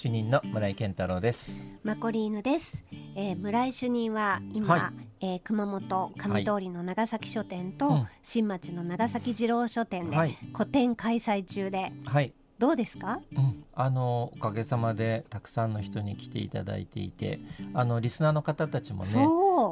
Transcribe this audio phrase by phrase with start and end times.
[0.00, 1.60] 主任の村井健太郎です。
[1.82, 2.84] マコリーヌです、
[3.16, 5.26] えー、村井主任は今、はい。
[5.26, 8.08] えー熊本上通りの長崎書店と、うん。
[8.22, 10.38] 新町の長崎二郎書店ではい。
[10.52, 13.18] 個展開催中ではい、どうですか？
[13.36, 17.40] うん、あのおかげさまでたくさんの人に来ていただいていて
[17.74, 19.26] あのリスナーの方たちもね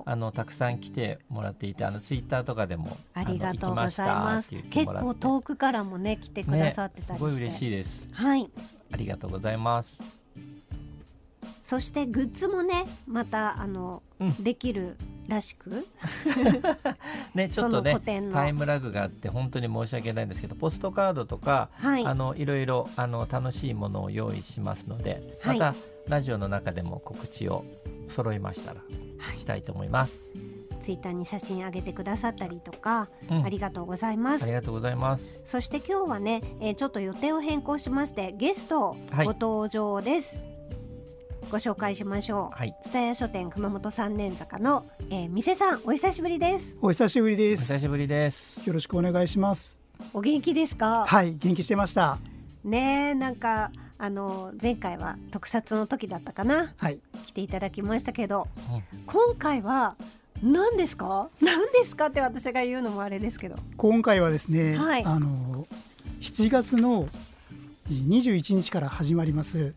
[0.07, 4.51] あのたくさん来てもらっていてあのツイッターとかでもありがとうございます。
[4.71, 8.09] 結構遠くからもね来てくださってたりして、ねすごい嬉しいです。
[8.11, 8.51] はい。
[8.93, 10.16] ありがとうございます
[11.67, 14.45] そしてグッズもねまたあの、うん。
[14.45, 15.85] できるらしく。
[17.35, 18.01] ね ちょっとね
[18.33, 22.07] タイムラグがあって本当に申し訳ないんですけどポストカードとか、はい。
[22.07, 25.59] あのいろいろあの楽しいものを用意しますのではい。
[25.59, 27.65] またラジオの中でも告知を
[28.09, 28.81] 揃いましたら
[29.37, 30.13] したいと思います、
[30.81, 33.45] ツイッターに写真上げてくださったりとか、うん。
[33.45, 34.45] ありがとうございます。
[34.45, 35.25] ありがとうございます。
[35.45, 39.27] そして今日はね、えーちょっと予定を変更しましてゲストはい。
[39.27, 40.45] ご登場です、
[41.51, 42.59] ご紹介しましょう。
[42.59, 42.75] はい。
[42.83, 46.77] 蔦屋書店熊本三年坂の、えー、店さんお久しぶりです。
[46.81, 47.89] お久しぶりでお久しす。
[47.89, 48.67] ぶりです。
[48.67, 49.81] よろしくお願いします。
[50.13, 51.07] お元気ですか？
[51.07, 52.19] はい、元気してました。
[52.65, 56.75] ねえなんかあの前回は特撮の時だったかな？
[56.77, 58.83] はい、来ていただきましたけどうん。
[59.07, 59.97] 今回は
[60.43, 61.31] 何ですか？
[61.41, 63.55] 何ですかって私が言うのもあれですけど。
[63.77, 65.05] 今回はですね、はい。
[65.05, 65.67] あの
[66.21, 67.07] 7月の
[67.89, 69.75] えー21日から始まります、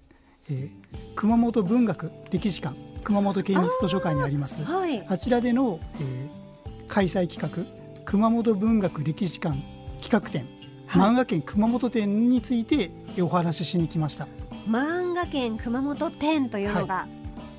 [0.49, 0.71] えー
[1.15, 4.63] 熊本文学歴史館熊本県立図書館にあります。
[4.65, 5.19] あはい。
[5.19, 6.39] ちらでの、えー
[6.87, 9.55] 開催企画熊本文学歴史館
[10.01, 10.47] 企画展、
[10.87, 11.11] はい。
[11.11, 14.27] 漫画県熊本展についてえーお話ししに来ました。
[14.67, 17.07] 漫画県熊本展というのが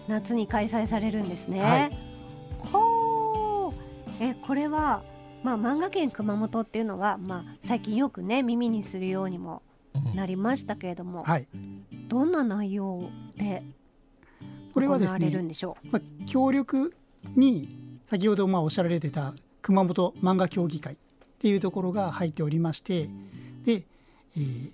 [0.08, 1.60] 夏に開催されるんですね。
[1.62, 1.90] はい。
[2.72, 3.74] ほー。
[4.20, 5.02] えこれは、
[5.42, 9.62] まあ、漫画県熊本っていうのは、まあ、最近よくね耳にするようにも
[9.94, 10.16] うん。
[10.16, 11.46] なりましたけれども、はい、
[12.10, 13.62] どんな内容で
[14.74, 16.92] これはです行われるんね、でしょまあ、協力
[17.36, 20.96] に先ほどまあおっしゃられてた熊本漫画協議会っ
[21.38, 23.08] ていうところが入っておりまして
[23.64, 23.84] で、
[24.36, 24.70] えー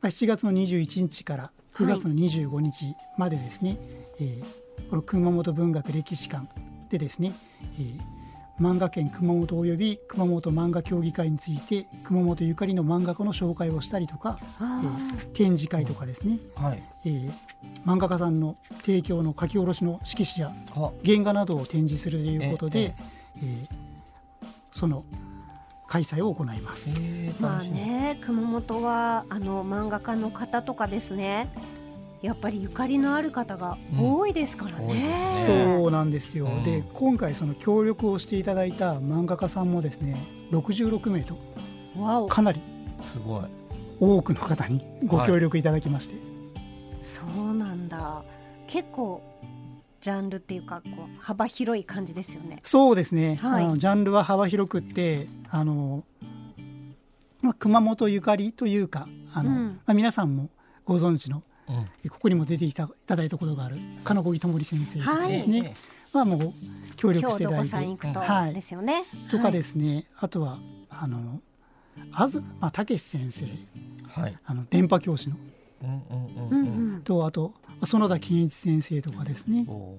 [0.00, 3.78] まあ、7月の21日から9月の25日までですね、
[4.20, 6.46] えーこの熊本文学歴史館
[6.90, 7.32] でですね、
[7.78, 8.13] えー
[8.60, 16.82] 漫画県熊本および熊本漫画協議会について熊本ゆかりの漫画家の紹介をしたりとか、えー展示会とかですね、はい。
[17.04, 17.32] えー
[17.84, 20.90] 漫画家さんの提供の書き下ろしの色紙やあ。
[21.04, 22.94] 原画などを展示するということで、え
[23.42, 23.84] えー
[24.72, 25.04] その
[25.86, 26.90] 開催を行います。
[26.96, 31.48] えーーまあね熊本はあの漫画家の方とかですね
[32.24, 35.44] やっぱりゆかりのある方が多いですからうんね。
[35.44, 36.64] そうなんですよ、うん。
[36.64, 40.16] で今回その協力をしていただいた漫画家さんもですね
[40.50, 41.36] 66名と
[41.98, 42.26] わお。
[42.26, 42.62] かなり
[43.02, 43.44] すごい。
[44.00, 46.16] 多くの方にご協力いただきまして、
[47.02, 48.24] そうなんだ。
[48.66, 49.22] 結構
[50.00, 52.60] ジャンルっていうかこう幅広い感じですよね。
[52.62, 53.64] そうですね、はい。
[53.64, 56.04] あのジャンルは幅広くってあの、
[57.42, 59.66] まあ、熊本ゆかりというかあの、うん。
[59.84, 60.48] まあ、皆さんも
[60.86, 61.86] ご存知のうん。
[62.04, 65.74] えここにも出ていたいただいたことがある金子智里先生とかですね、え
[66.12, 66.52] まあもう
[66.96, 67.68] 協力していただいて。
[67.68, 68.54] さん行くとはい。
[68.54, 69.52] ですよね、とかはい。
[69.52, 70.58] ですね、あとは
[70.90, 71.40] あの
[72.12, 73.46] あずまあたけし先生。
[73.46, 73.48] え
[74.20, 74.38] はい。
[74.44, 75.36] あの電波教師の。
[75.82, 76.64] うんうんううん。
[76.64, 76.96] んううん。
[76.98, 77.52] んとあと
[77.84, 79.64] 園田健一先生とかですね。
[79.68, 79.96] お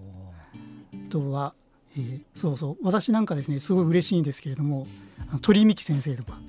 [1.07, 1.53] あとは、
[1.97, 2.77] えーそうそう。
[2.83, 4.85] 私なんかですねすごい嬉しいんですけれども
[5.29, 6.39] あの鳥美樹先生とか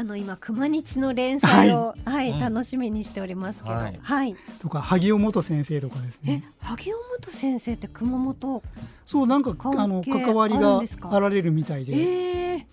[0.00, 2.40] ああの今熊日の連載をはい、うん。
[2.40, 3.74] 楽しみにしておりますけど。
[3.74, 4.30] ははい。
[4.30, 8.62] い、とか萩尾元先生とかですえね萩尾本先生って熊本
[9.04, 11.92] そうなんかあの関わりがあられるみたいで。
[11.92, 12.66] え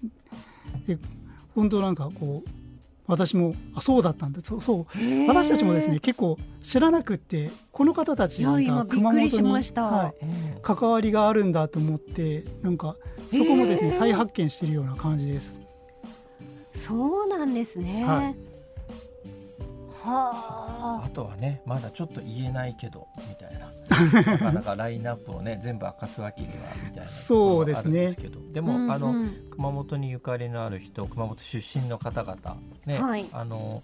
[0.86, 0.98] ー、で
[1.54, 2.50] 本当なんかこう
[3.08, 4.40] 私もあそうだったんだ。
[4.42, 4.86] そうそう。
[5.28, 8.54] 私たちもですね結構知らなくってこの方たちが
[8.86, 9.84] 熊本に、しました。
[9.84, 12.96] はい、うん関わりがあるんだと思ってなんか
[13.32, 15.67] そこもですね、再発見してるような感じです。
[16.88, 18.06] そうなんですね。
[18.06, 18.36] はい。
[20.04, 21.10] はあ。
[21.18, 23.68] とはねまだちょっと言えないけどみたいな。
[24.22, 26.54] なかなかラインナップをね全部明かすわけには
[26.84, 28.16] みたいなそうですね。
[28.16, 28.40] けど。
[28.54, 33.26] でも、うんあのうん熊本にゆかりのある人熊本出身の方々ね、はい。
[33.34, 33.82] あの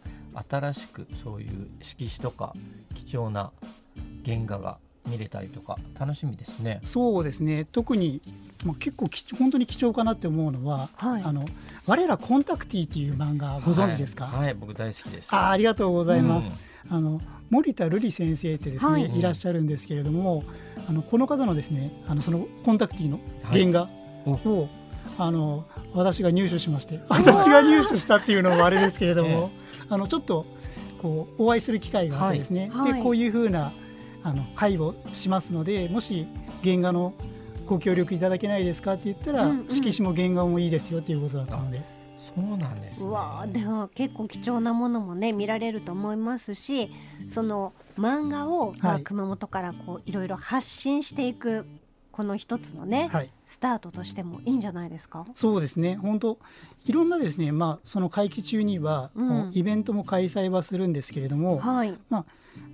[0.49, 2.53] 新しくそういう色紙とか
[2.95, 3.51] 貴重な
[4.23, 4.77] 原画が
[5.09, 6.79] 見れたりとか楽しみですね。
[6.83, 7.65] そうですね。
[7.65, 8.21] 特に、
[8.65, 11.23] まあ、結構貴重本当に貴重かなって思うのは、はい。
[11.23, 11.45] あの
[11.85, 15.27] 我らコンタクティっていう漫画ご存知ですか、はい、はい僕大好きです。
[15.31, 16.53] あーありがとうございます、
[16.89, 19.19] あの森田瑠璃先生ってですね、はい。
[19.19, 20.43] い、らっしゃるんですけれども
[20.87, 23.89] あのこの方のですねあのそのコンタクティの原画
[24.25, 24.69] を、
[25.17, 29.51] あの私が入手しまして私が入手したっていうのもあれですけれども
[29.89, 30.45] あのちょっと
[31.01, 33.71] こうお会いする機会があってですね、でこういうふうな
[34.23, 36.25] あの会をしますのでもし
[36.63, 37.13] 原画の
[37.65, 39.69] ご協力いただけないですかって言ったら、うんうん。
[39.69, 41.81] 色紙も原画もいいですよということだったので。
[42.19, 43.05] そうなんです、ね。
[43.05, 46.89] うわーでは結構貴重なものもね見られると思いますし
[47.27, 51.65] その漫画を、まあ、はい熊本からこういろいろ発信していく
[52.13, 53.29] この一つのね、はい。
[53.45, 55.25] スタートとしてもいいんじゃないですか？
[55.35, 55.95] そうですね。
[55.95, 56.37] 本当
[56.85, 59.51] いろんなですねまあその会期中には、うん。
[59.53, 61.93] イベントも開催はするんですけれども、はい。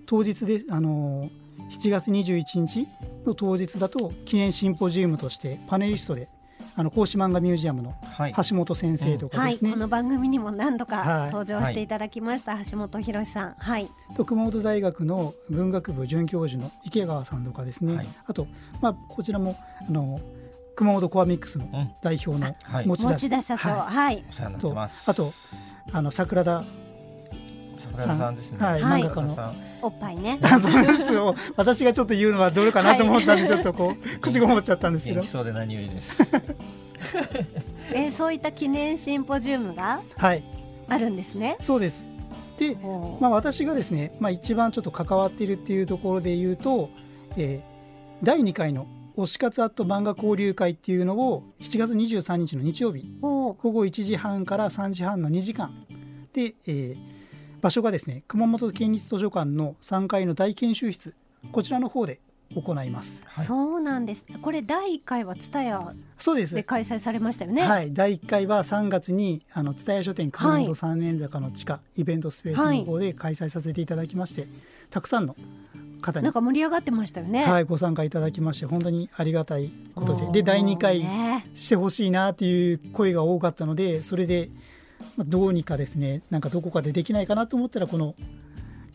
[0.05, 1.29] 当日であの
[1.69, 2.87] 7月21日
[3.25, 6.27] の当日だと記念シンポジウムとしてパネリストで
[6.75, 8.33] あの甲子漫画ミュージアムのはい。
[8.49, 9.73] 橋本先生とかですね、はい。
[9.73, 11.25] この番組にも何度かはい。
[11.25, 13.55] 登場していただきました、橋本博さん。
[13.57, 13.89] はい。
[14.15, 18.07] と熊本大学の文学部准教授の池川さんとかですね、はい。
[18.25, 18.47] あと、
[18.81, 19.57] まあ、こちらも
[19.87, 20.21] あの
[20.75, 21.91] 熊本コアミックスのうん。
[22.01, 22.87] 代表のはい。
[22.87, 23.69] 持田持田社長。
[23.71, 24.23] ははい。
[24.29, 25.11] お世話になってと。
[25.11, 25.33] あと
[25.91, 26.63] あの桜田
[27.99, 28.35] さん。
[28.35, 28.57] ですね。
[28.65, 29.03] はいはい。
[29.03, 29.53] 桜田さん。
[29.81, 30.37] おっぱいね。
[30.43, 31.35] あそうですよ。
[31.55, 35.17] 私がちょっと言うのはどれかなと思ったんで、ちょっとこう口ごもっちゃったんですけど。
[35.21, 36.21] 元気そうで何よりです。
[37.93, 40.43] えーそういった記念シンポジウムがはい。
[40.89, 41.57] あるんですね。
[41.61, 42.09] そうです。
[42.57, 42.75] で、
[43.21, 46.89] まあ、私がですね、まあ、一番ちょっと関わっているっていうところで言うと、
[47.37, 47.69] えー
[48.21, 48.85] 第2回の
[49.15, 55.71] 推し活アット漫画交流会っていうのを7月23日の日曜日午後1時半から3時半の2時間
[56.33, 56.97] で、えー
[57.61, 61.15] 場所がですね熊本県立図書館の3階の大研修室
[61.51, 62.19] こちらの方で
[62.55, 63.23] 行います。
[63.27, 63.45] はい。
[63.45, 64.25] そうなんです。
[64.41, 74.47] これ第1回は蔦屋そうで開催されましたよね、はい、第1回は3月にあの蔦屋書店熊本三年坂の地下、イベントスペースの方で開催させていただきまして、
[74.89, 75.35] たくさんの
[76.01, 80.31] 方になんか盛り上がってましたよね、はい、ご参加いただきまして本当にありがたいことで。
[80.31, 84.49] で第2回ねしてほしいなっていう声が多かったのでそれで
[85.19, 88.15] まあどうにかですねなんかどこかでできないかなと思ったらこの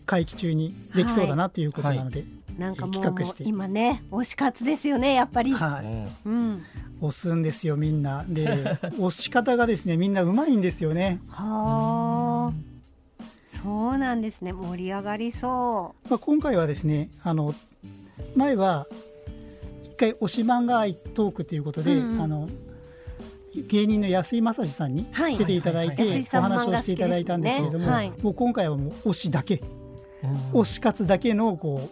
[0.06, 2.25] 会期中にできそうだなっていうことなので、
[2.59, 3.44] なんかもう企画して。
[3.44, 5.85] 今ね推し活ですよねやっぱり、はい。
[6.26, 6.35] うん。
[6.35, 6.62] うん
[7.00, 8.25] 押すんですよみんな。
[8.26, 12.53] で 押し方がですねみんなうまいんですよね、はあ。
[13.47, 17.55] そうなんですね盛り上がりそまあ、今回はですねあの
[18.35, 18.87] 前は
[19.82, 22.21] 一回推し漫画愛トークということで、うんうん。
[22.23, 22.49] あの
[23.62, 25.36] 芸人の安井正史さんにはい。
[25.36, 27.92] 出ていただいはいてお話をしていただいたんですけれども、もんね。
[27.92, 28.12] はい。
[28.22, 29.60] もう今回はもう推しだけ。
[30.22, 30.60] うん。
[30.60, 31.90] 推し活だけのこ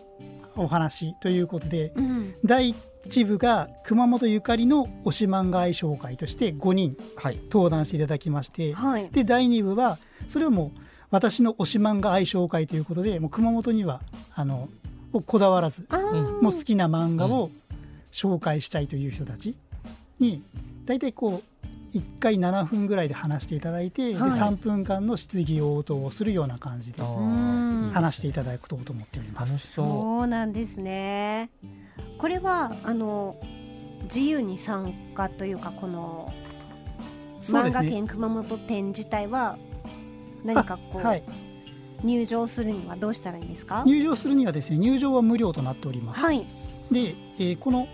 [0.56, 2.74] うお話ということでう、うん、第
[3.06, 7.40] 1部が熊本ゆかりの推し漫画愛紹介として5人はい。
[7.50, 9.08] 登壇していただきましてはい。
[9.10, 9.98] で第2部は
[10.28, 10.80] それをもう
[11.10, 14.00] 私の推し漫画愛紹介ということでもう熊本には
[14.34, 14.68] あの
[15.26, 15.86] こだわらず
[16.40, 17.50] もう好きな漫画を
[18.10, 19.56] 紹介したいという人たち
[20.18, 20.42] に
[20.86, 21.51] 大体こう
[21.92, 24.12] 1回7分ぐらいで話していただいて、はい。
[24.12, 27.02] で3分間の質疑応答をするような感じで
[27.92, 29.52] 話していただくと思っております。
[29.52, 29.86] 楽しそう。
[29.86, 31.50] そうなんですね。
[32.18, 33.36] これはあの
[34.04, 36.32] 自由に参加というかこの
[37.42, 39.58] 漫画県熊本店自体は
[40.44, 41.22] 何かこう、はい、
[42.02, 43.82] 入場するにはどうしたらいいですか？
[43.84, 46.20] 入場するにはですね入場は無料となっております。
[46.20, 46.46] はい。
[46.90, 47.86] で、えーこの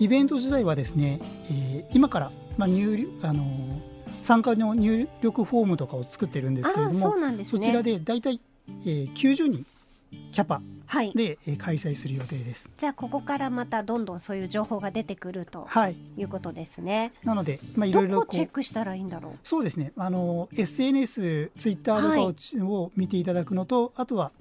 [0.00, 1.18] イベント自体はですね、
[1.50, 7.44] えー今から、まあ入力あのー参加の入力フォームとかを作ってるんですけれどもそね。
[7.44, 8.40] そちらで大体、
[8.84, 9.64] えー90人
[10.32, 11.12] キャパはい。
[11.14, 12.70] で、えー開催する予定です。
[12.76, 17.12] じゃあここからまたどんどんそういう情報が出てくるとはい、いうことですね。
[17.24, 19.32] なので、まあ、いどろいろチェックしたらいいんだろう？
[19.44, 19.92] そうですね。
[19.96, 22.60] あの SNS、ツイッターとかを,、はい。
[22.60, 24.32] を見ていただくのとあとは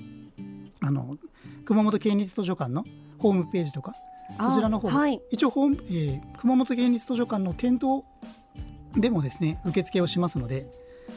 [0.81, 1.17] あの
[1.65, 2.83] 熊本県立図書館の
[3.19, 3.93] ホームページとか
[4.31, 8.05] そちらの方はい一応ホーム、えー熊本県立図書館の店頭
[8.95, 10.67] でもですね受付をしますので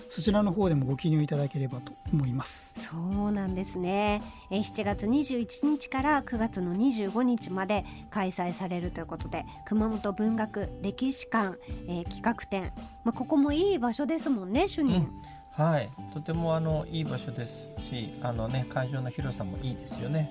[0.09, 2.75] そちらの方でもご記入いただければと思います。
[2.83, 12.73] そうなんですねえー7月21日から9月の25日まで開催されるということで熊本文学歴史館、えー企画展、
[13.05, 15.09] まあ、ここもいい場所ですもんね主任、
[15.53, 15.91] はい。
[16.15, 17.53] とてもあのいい場所です
[17.89, 20.31] し、あのね会場の広さもいいですよね。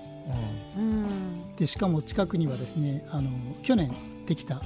[0.76, 1.56] うん。
[1.56, 3.30] でしかも近くにはですねあの
[3.62, 3.90] 去年
[4.26, 4.62] できた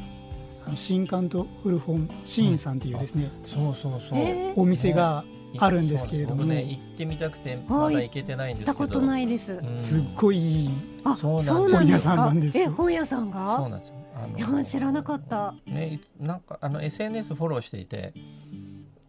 [0.67, 3.49] あの新館と古本シーンさんというですね、うん。
[3.51, 4.19] そうそうそう。
[4.19, 5.25] えーお店が
[5.57, 6.43] あるんですけれども。
[6.43, 8.79] そうなんです僕ね行ってみたくてまだ行けてないんですけど。
[8.79, 9.79] 行ったことないです、うん。
[9.79, 10.71] すっごいいい
[11.05, 12.07] あそうなんです。
[12.07, 13.95] かんですえ本屋さんそうがなんですよ。
[14.17, 15.55] あのいや知らなかった。
[15.67, 18.15] ね、いなんかあの SNS フォローしていて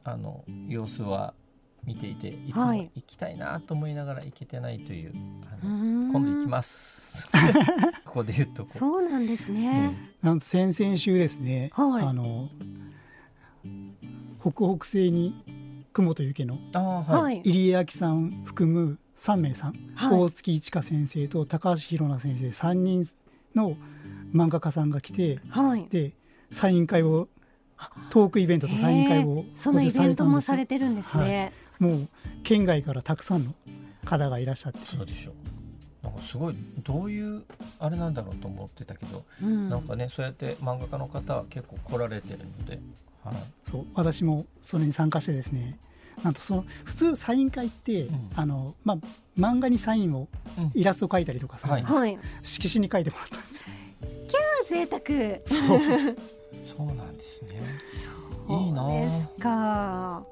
[0.04, 1.34] あの様子は
[1.84, 2.92] 見ていていつもはい。
[2.96, 5.14] 行きたいなと思いながら行けてないという、
[5.46, 5.76] あうの
[6.10, 6.12] ん。
[6.12, 7.28] 今度行きます。
[8.06, 12.06] ここで言うとこそうなんですね、なんと先々週ですね、はい。
[12.06, 12.50] あの
[14.42, 15.34] 北北西に
[15.94, 17.42] 雲と雪のああはい、はい。
[17.46, 20.20] 入江明さん含む3名さん、はい。
[20.20, 23.08] 大月一華先生と高橋宏奈先生3人
[23.56, 23.78] の
[24.34, 25.88] 漫画家さんが来てはい。
[25.90, 26.14] で
[26.52, 27.30] サイン会を
[28.10, 31.28] トークイベントとサイン会をそのイベントもされてるんですはい。
[31.28, 32.08] ね、もう
[32.44, 33.54] 県外からたくさんの
[34.06, 34.80] 方がいらっしゃって。
[34.80, 35.55] そうでしょなん
[36.16, 37.44] かすごいどういう
[37.80, 39.70] あれなんだろうと思ってたけど、うん。
[39.70, 42.80] なんかねそうやって漫画家の方は結構来られてるので、
[43.24, 45.78] はい、そう私もそれに参加してですね
[46.24, 48.30] なんとその普通サイン会って、うん。
[48.36, 48.98] あのまあ、
[49.38, 50.72] 漫画にサインをうん。
[50.74, 52.18] イラスト描いたりとかするんです、はい。
[52.44, 53.66] 色紙に書いてもらったんですよ。
[54.68, 55.02] 贅沢。
[55.46, 56.88] そう。
[56.88, 57.62] なんですね。
[58.50, 60.26] いいなそうですか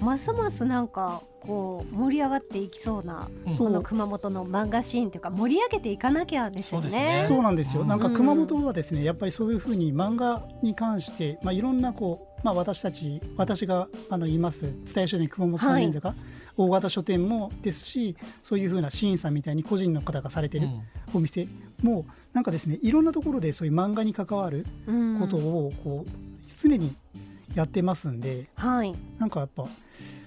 [0.00, 3.56] ますますなんかこう盛り上がっていきそうな、うん。
[3.56, 7.24] この熊本の漫画シーンというか盛り上げていかなきゃですよそうねね。
[7.28, 8.00] そうなんですよ、うんなん。
[8.00, 16.14] か熊本はですねやっぱりそういうふうに漫画に関して、まあ、いろんなこう、まあ、私たち私があのいます蔦屋書店熊本三年坂、
[16.56, 20.68] 大型書店もですしそういうふうな審査みたいに個人の方がされてる
[21.12, 21.46] お店
[21.82, 25.20] もなんかですねいろんなところでそういう漫画に関わるうん。
[25.20, 26.10] ことをこう
[26.58, 26.94] 常に
[27.54, 29.64] やってますんで、はい、なんかやっぱ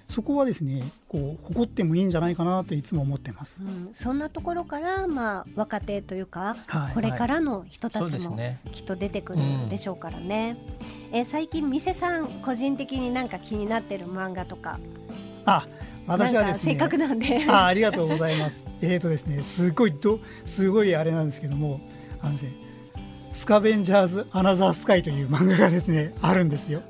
[0.07, 3.61] そこはですねこう誇ってもいいんじゃないかなといつも思ってます。
[3.61, 6.93] うん、そんなところからまあ若手というかはい。
[6.93, 8.37] これからの人たちも
[8.71, 10.57] きっと出てくるでしょうからね、
[11.11, 14.79] えー最近店さん個人的になんか気になってる漫画とか。
[15.45, 15.67] あ
[16.07, 16.71] 私はですね。
[16.71, 17.45] せっかくなんで。
[17.49, 18.69] あありがとうございます。
[18.81, 21.81] えーとですね、すごいどすごいあれなんですけども、
[22.21, 22.53] あのですね、
[23.33, 26.81] スカベンジャーズアナザースカイという漫画がですねあるんですよ。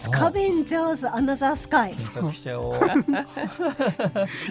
[0.00, 1.92] スカベンジャーズアナザースカイ。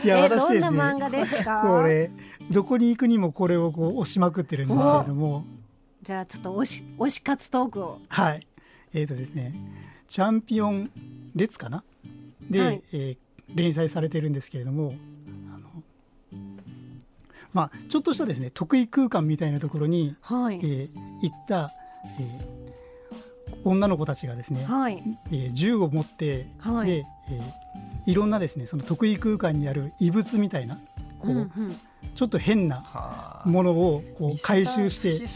[0.04, 1.62] いや、えー私どんなですね、漫画ですか？
[1.66, 2.12] これ
[2.52, 5.46] どこに行くにもこれをこう押しまくってるんですけれども、
[6.04, 8.00] じゃあちょっと推し推し活トークを。
[8.10, 8.46] はい、
[8.94, 9.56] えーとですね、
[10.08, 10.90] チャンピオン
[11.36, 11.84] 列かな？
[12.50, 12.84] で、はい。
[12.94, 13.18] えー
[13.56, 14.94] 連載されてるんですけれども。
[15.52, 15.68] あの
[17.52, 20.90] まあ、ちょっとしたですね得意空間みたいなところにはい、えー
[21.24, 21.72] 行った、
[22.20, 22.59] えー
[23.64, 25.02] 女の子たちがですね、はい。
[25.32, 26.88] えー銃を持って、はい。
[26.88, 27.42] で、えー
[28.06, 30.76] いろんなですねその得意空間にある異物みたいな
[31.20, 31.50] こう、うんうん。
[32.16, 33.50] ちょっと変なはあ。
[33.50, 35.26] ものをこう回収して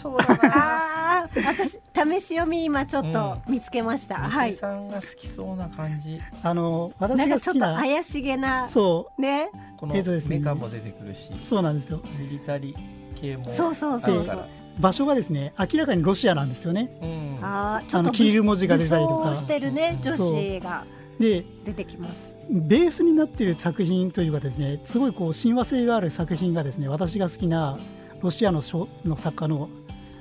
[1.45, 4.51] 私試し読み今ちょっと見つけました、はい。
[4.51, 6.19] ミスさんが好きそうな感じ。
[6.41, 9.49] あの私なんかちょっと怪しげなそね。
[9.77, 11.29] このメカも出てくるし。
[11.33, 12.01] うそうなんですよ。
[12.17, 14.15] ミリタリー系もそうそうそうそう。
[14.17, 14.47] あるから
[14.79, 16.89] 場所がですね明らかにロシアなんですよね。
[17.01, 17.39] うん。
[17.41, 19.29] あーちょっとあのキリル文字が出たりとか。
[19.29, 20.01] 武装してるねうん。
[20.01, 20.85] 女子が
[21.19, 22.33] で出てきます。
[22.49, 27.79] ベースになっている作品というかですねすごいこう親和性がある作品がですね私が好きな
[28.21, 29.69] ロシアの書の作家の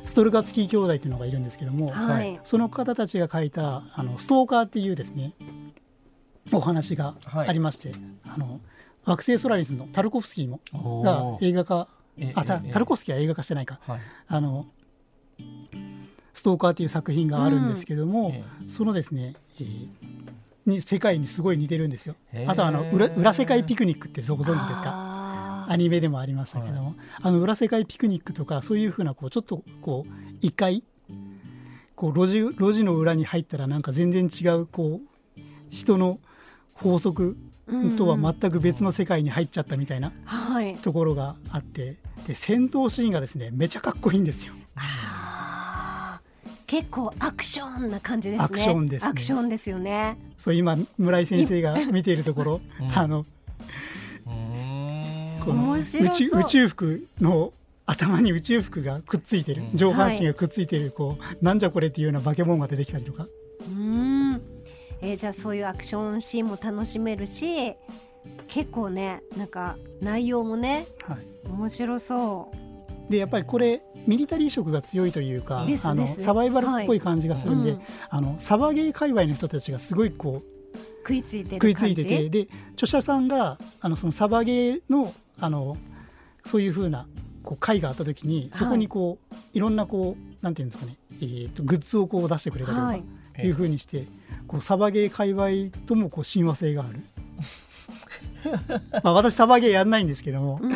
[0.04, 5.32] ストルガツキー兄弟というのがいるんですけども、はい、その方たちが書いたあのストーカーっていうですね
[6.52, 7.48] お話がはい。
[7.48, 7.92] ありまして、
[8.24, 8.60] あの
[9.04, 12.01] 惑星ソラリスのタルコフスキーもおがー映画化え
[12.34, 13.80] あタルコフスキーは映画化してないか。
[13.86, 14.00] はい。
[14.28, 14.66] あの
[16.34, 19.88] ストーカーっていう作品があるんですけども、えそのですね、えー
[20.64, 22.14] に世界にすごい似てるんですよ。
[22.46, 25.66] あとあの裏裏世界ピクニックってご存知ですか？
[25.68, 30.84] アニメでもありましたけども、あの裏世界ピクニックとかそういうふうなこうちょっとこう異界
[31.96, 35.00] こう路地路地の裏に入ったらなんか全然違うこ
[35.36, 36.20] う人の
[36.74, 37.36] 法則
[37.96, 40.74] とは全く別の世界に入っちゃったみたいなはい。
[40.76, 41.96] ところがあって。
[42.26, 44.54] で戦闘シーンがですねめちゃかっこいいんですよ。
[44.76, 46.50] あー。
[46.66, 48.44] 結構アクションな感じですね。
[48.44, 49.08] アクションですね。
[49.10, 50.16] アクションですよね。
[50.38, 52.98] そう今村井先生が 見ているところ、うん。
[52.98, 53.24] あの
[55.46, 56.16] 面白そう。
[56.16, 57.52] 宙宇宙服の
[57.84, 59.76] 頭に宇宙服がくっついてる、うん。
[59.76, 63.24] 上半身がくっついてる、こうなんじゃこれっていうような化け物が出てきたりとか。
[63.24, 64.11] うーん、
[65.02, 67.74] えーじゃあそういうアクションシーンも楽しめるし
[68.48, 72.50] 結構ねなんか内容もねはい、面白そ
[73.08, 77.80] でやっぱりこれミリタリー色が強いというかあのサバイバルっぽい感じがすう、るんで、うん。
[78.08, 85.76] あのサバゲー界隈の人たちがすごいこう食いついてる食いついててで著者さんがあのそのサバゲーのあの
[86.44, 87.06] そういうふうな
[87.42, 93.04] こう会があった時にそこにこう、い、ろんなこうなんていうんですかね、えー、とグッズをこう出してくれたりとか、はい。
[93.38, 94.04] い、うふうにして
[94.46, 97.00] こうサバゲー界隈ともこう親和性がある。
[99.04, 100.72] まあ私サバゲーやんないんですけども、うん。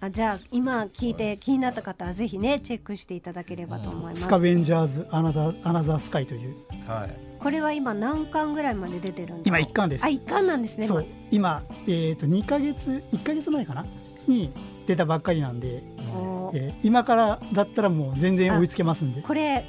[0.00, 6.56] あじゃあ今聞いて気になった方はぜひねチェックしていただければと思います、スカベンジャーズアナザーアナザースカイという。
[6.86, 7.32] はい。
[7.40, 10.04] これは今何巻ぐらいまで出てるんだ今一巻です。
[10.04, 10.86] あ一巻なんですね。
[10.86, 11.06] そう。
[11.30, 13.86] 今、えー、と2か月1か月前かな？
[14.28, 14.52] に
[14.86, 15.82] 出たばっかりなんで、
[16.14, 19.22] おーえー今からだったらもう全然追いつけますんで。
[19.22, 19.64] これ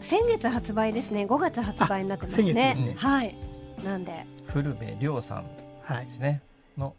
[0.00, 1.24] 先月発売ですね。
[1.24, 2.52] 5月発売になってますね。
[2.52, 2.94] あ先月ですね。
[2.96, 3.34] はい。
[3.84, 4.26] なんで。
[4.46, 5.46] 古部亮さん。
[5.82, 6.06] はい。
[6.06, 6.42] ですね。
[6.76, 6.94] の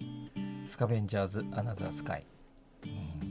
[0.70, 2.26] スカベンジャーズ・アナザー・スカイ、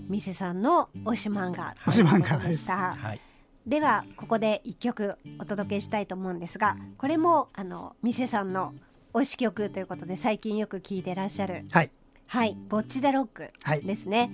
[0.09, 1.75] 店さんの推し漫画。
[1.87, 2.95] 推し漫画でした。
[2.95, 3.21] はい。
[3.67, 8.75] ではここで一曲お届けしたいと思うんですがこれもあの店さんの
[9.15, 11.65] 推し曲ということで最近よく聴いてらっしゃる。
[11.71, 11.91] はい。
[12.27, 14.31] はい「ボッチ・ザ・ロックはい」ですね、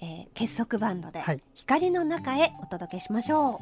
[0.00, 3.58] えー結束バンドではい「光の中へ」お届けしましょう。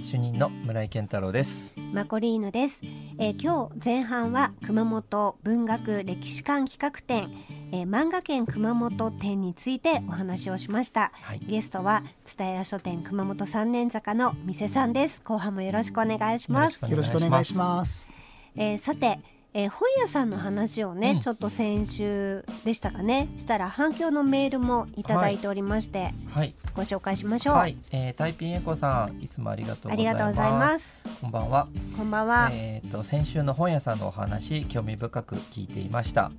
[0.00, 1.70] 主任の村井健太郎です。
[1.92, 2.80] マコリーヌです、
[3.18, 7.30] えー今日前半は熊本文学歴史館企画展、
[7.72, 11.12] えー漫画県熊本展についてお話をしました。
[11.20, 11.40] はい。
[11.40, 15.20] ゲストは蔦屋書店熊本三年坂の店さんです。
[15.24, 16.80] 後半もよろしくお願いします。
[16.88, 18.17] よろしくお願いします
[18.58, 19.20] えーさて、
[19.54, 21.20] えー本屋さんの話をね、うん。
[21.20, 23.28] ちょっと先週でしたかね？
[23.38, 26.54] したら反響のメールもいただいておりまして、はい。
[26.74, 29.98] ご紹介しましょう、はい、えー、タイピンエコさんいつもありがとうござあいます。
[29.98, 30.98] りがとうございます。
[31.20, 31.68] こんばんは。
[31.96, 36.30] こんばんは、えー、と先週の本屋さんのお話興味深く聞いていました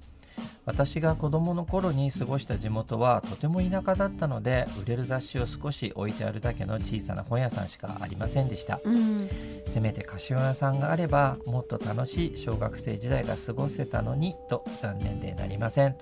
[0.66, 8.80] 私が子供の頃に過ごした地元はとても田舎だったので売れる雑誌を少し置いてあるだけの小さな本屋さんしかありませんでした。
[8.84, 9.30] うん
[9.66, 15.96] せめて菓子屋さんがあればもっと楽しい小学生時代が過ごせたのにと残念でなりません。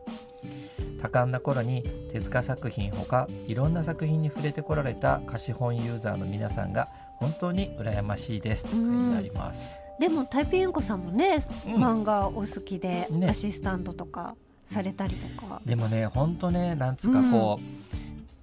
[1.01, 6.87] 多感な頃に手塚作品ほかいろんな作品に触れてこられた貸本ユーザーの皆さんが
[7.19, 8.63] 本当に羨ましいです。
[8.63, 11.75] と書いてあります、でもタイピーエンコさんもね、うん。
[11.75, 13.27] 漫画お好きで、ね。
[13.29, 14.35] アシスタントとか
[14.69, 17.59] されたりとか、でもね本当ねなんつうかこ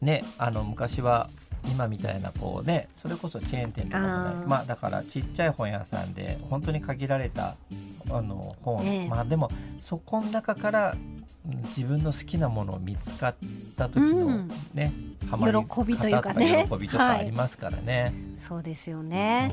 [0.02, 1.28] う、ねあの昔は
[1.70, 4.34] 今みたいなこうねそれこそチェーン店とかもない。
[4.46, 7.56] まあだからちっちゃい本屋さんで本当に限られた
[8.10, 9.08] あの本、ええ。
[9.08, 13.36] まあでもそこの中からうん自分の好きなものを見つかっ
[13.76, 14.48] た時のうん。
[14.74, 14.92] ね、
[15.30, 16.66] ハマり喜びというかね。
[16.70, 18.12] 喜びとかありますからね。
[18.38, 19.50] そうですよね、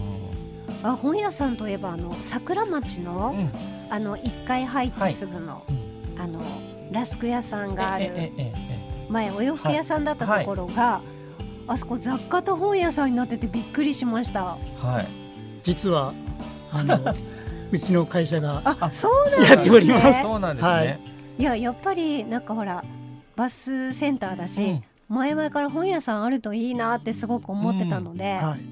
[0.84, 3.52] うあ本屋さんといえばあの桜町の、んうん。
[3.90, 5.81] あの一階入ってすぐの、うん
[6.22, 6.40] あの
[6.92, 8.12] ラスク屋さんがある
[9.10, 11.02] 前お洋服屋さんだったところが、
[11.68, 14.58] あそこ雑貨と本屋さんになっててびっくりしました。
[14.84, 15.06] えはい。
[15.64, 16.14] 実は
[16.72, 17.00] あの
[17.72, 19.50] うちの会社があそうなんですね。
[19.50, 20.22] やっております。
[20.22, 20.72] そうなんですね。
[20.72, 21.00] はい。
[21.40, 22.84] いややっぱりなんかほら
[23.36, 24.84] バスセンターだし、うん。
[25.10, 28.66] 前々から本屋さんあるといいなってすごく思ってたので、はい。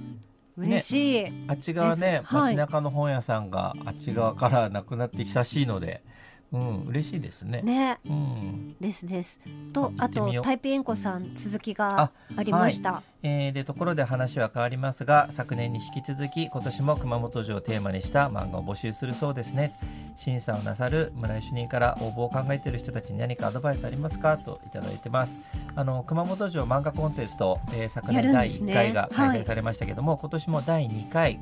[0.58, 2.56] 嬉しい、あっち側ねはい。
[2.56, 6.04] 街中の本屋さんがあっち側からなくなって久しいので、
[6.52, 7.62] うん嬉しいですね。
[7.62, 8.00] ね。
[8.06, 8.76] うん。
[8.80, 9.40] ですです。
[9.72, 19.72] とあとタイピエンコさん続きがありました、えーでところで話は変わりますが昨年に引き続き今年も熊本城をテーマにした漫画を募集するそうですね。
[20.16, 24.38] 審査をなさる村井主任から応募を考えている人たちに何かアドバイスありますか？
[24.38, 25.58] といただいてます。
[25.76, 28.74] あの熊本城漫画コンテスト、えー昨年第んですね。
[28.74, 29.30] 1回がはい。
[29.30, 31.40] 開催されましたけども、今年も第2回、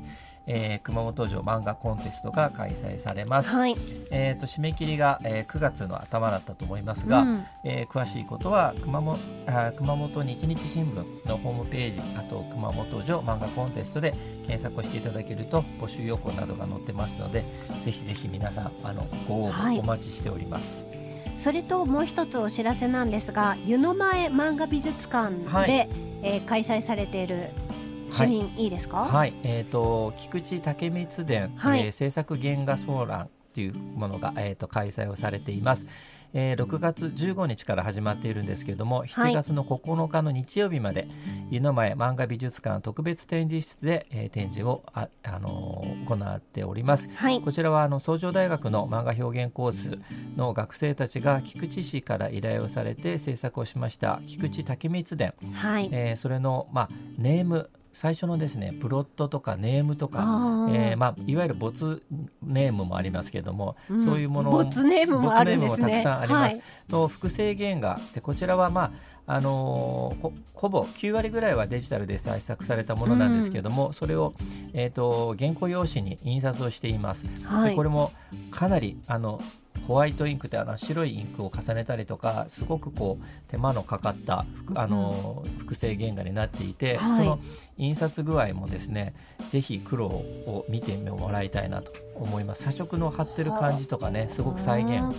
[0.50, 3.76] えー熊本城漫画コンテストが開催されます、はい、
[4.10, 7.46] えー、と締め切りが、えー9月の頭だったと思いますが、うん。
[7.64, 14.14] えー詳しいことは熊本あ熊本日日新聞のホームページあと熊本城漫画コンテストで
[14.46, 17.44] 検索をしていただけると募集要項などが載ってますので
[17.84, 19.76] ぜひぜひ皆さんあのご応はい。
[19.76, 20.82] 募お待ちしております。
[21.38, 25.70] それともう一つお知らせなんですが湯の前漫画美術館で、はい。
[25.70, 27.50] えー開催されている
[28.10, 31.80] 主任、い、いですか、はい、えっ、と菊池武光伝、はい。
[31.80, 35.86] えー制作原画総覧というものがえっ、と開催をされています。
[36.34, 41.08] えー6月15日から始まっているんですけれども、7月の9日の日曜日まで、
[41.50, 47.08] 湯の前漫画美術館特別展示室で、えー展示をあ、あのー行っております。
[47.14, 47.40] はい。
[47.40, 49.98] こちらはあの創上大学の漫画表現コース
[50.36, 60.20] の学生たちが菊池市から依頼をされて制作をしました菊池武光伝はい、えーそれの、まあ、ネーム最初のですねプロットとかネームとか、
[60.70, 62.00] えーまあ、いわゆる没
[62.44, 64.04] ネームもありますけども、うん。
[64.04, 65.82] そういうもの没ネームもあるんですね。
[65.82, 66.62] 没ネームもたくさんあります、はい。
[66.90, 68.92] の複製原画でこちらは、ま
[69.26, 74.32] ああのーほほぼ9割ぐらいはデジタルで制作されたものなんですけども、それを、
[74.74, 77.24] えー、と原稿用紙に印刷をしています。
[77.42, 77.70] はい。
[77.70, 78.12] でこれも
[78.52, 79.40] かなりあの
[79.88, 87.24] ホワイトインクってあの白いインクを重ねたりとかすごくこう手間のかかったふあの、複製原画になっていて、はい。
[87.24, 87.40] その
[87.78, 89.14] 印刷具合もですね
[89.50, 92.64] ぜひ黒を見てもらいたいなと思います。
[92.64, 95.16] 写色の貼ってる感じとかねすごく再現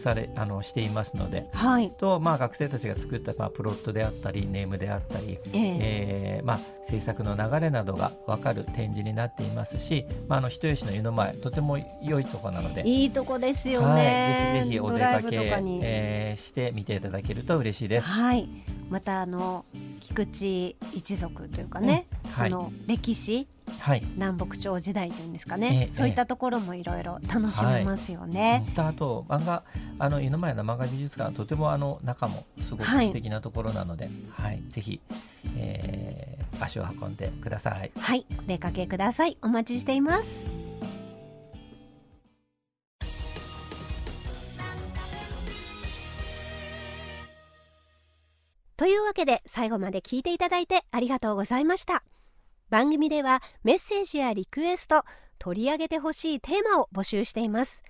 [0.00, 1.48] されあのしていますので。
[1.52, 1.90] はい。
[1.90, 5.76] と、まあ、学生たちが作った、まあ、プロットであったりネームであったりええ。
[5.80, 15.36] えーまあ、制作の流れなどが分かる展示になっていますし、まあ、あの人吉の湯の前とても良いところなので、いいとこですよはい、ね、ぜひぜひお出かけ
[15.82, 18.06] えーして見ていただけると嬉しいです。
[18.06, 18.48] はい。
[18.88, 19.64] またあの
[20.06, 23.48] 菊池一族というかね、うんはいその歴史
[23.80, 28.64] はい南北朝時代というんですかね、ええそういったところもいろいろ楽しめますよね。
[28.76, 29.64] あと漫画
[29.98, 35.00] あの湯の前の漫画美術館はとてもあの中もすごくはい素敵なところなので、はいぜひ、
[35.56, 37.90] えー足を運んでください。
[37.98, 39.36] はい、お出かけください。
[39.42, 40.55] お待ちしています。
[48.76, 52.04] というわけで最後まで聞いていただいてありがとうございました。
[52.68, 55.04] 番組ではメッセージやリクエスト、
[55.38, 57.82] 取り上げてほしいテーマを募集しています。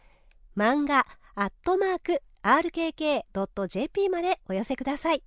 [0.57, 5.22] 漫画アットマーク rkk.jp までお寄せください。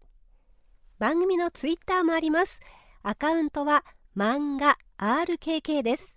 [0.98, 2.60] 番組のツイッターもあります。
[3.04, 3.84] アカウントは
[4.16, 6.16] 漫画 RKK です。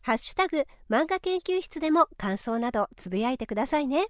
[0.00, 4.06] ハッシュタグ漫画研究室でも感想などつぶやいてくださいね。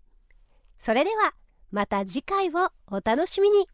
[0.78, 1.34] それでは
[1.70, 3.66] また次回をお楽しみに。